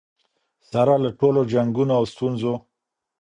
سره 0.71 0.93
له 1.03 1.09
ټولو 1.19 1.41
جنګونو 1.53 1.93
او 1.99 2.03
ستونزو. 2.13 2.53